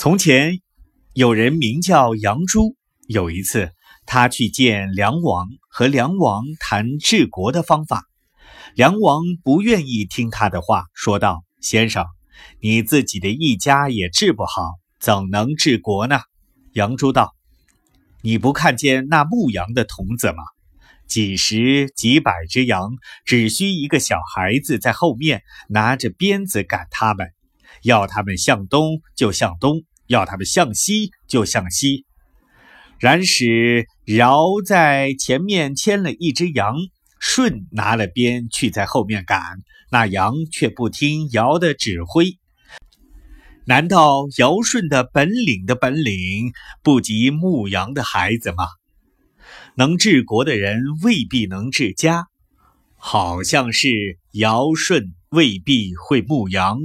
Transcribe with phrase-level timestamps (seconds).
[0.00, 0.60] 从前
[1.12, 2.74] 有人名叫杨朱，
[3.06, 3.72] 有一次
[4.06, 8.06] 他去见梁王，和梁王谈治国的方法。
[8.74, 12.06] 梁王不愿意听他的话，说道：“先生，
[12.60, 16.20] 你自己的一家也治不好，怎能治国呢？”
[16.72, 17.34] 杨朱道
[18.24, 20.42] ：“你不看见那牧羊的童子吗？
[21.06, 22.92] 几十几百只羊，
[23.26, 27.26] 只需一个小孩子在后面拿着鞭子赶他们，
[27.82, 32.04] 要他们向东就向东。”要他们向西就向西，
[32.98, 36.74] 然使尧在前面牵了一只羊，
[37.20, 39.40] 舜拿了鞭去在后面赶，
[39.92, 42.36] 那羊却不听尧的指挥。
[43.66, 48.64] 难道尧舜的本领的本领不及牧羊的孩子吗？
[49.76, 52.26] 能治国的人未必能治家，
[52.96, 56.80] 好像是尧舜未必会牧羊。